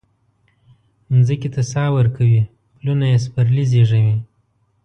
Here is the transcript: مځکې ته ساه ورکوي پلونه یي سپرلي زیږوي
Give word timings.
مځکې 1.13 1.49
ته 1.55 1.61
ساه 1.71 1.89
ورکوي 1.97 2.41
پلونه 2.77 3.05
یي 3.11 3.17
سپرلي 3.25 3.63
زیږوي 3.71 4.15